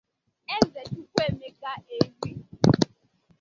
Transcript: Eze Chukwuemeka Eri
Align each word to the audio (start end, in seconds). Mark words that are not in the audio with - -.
Eze 0.55 0.81
Chukwuemeka 0.89 1.71
Eri 1.95 2.31